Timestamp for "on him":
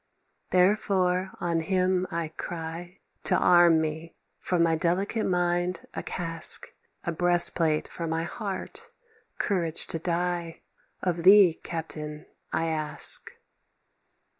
1.39-2.07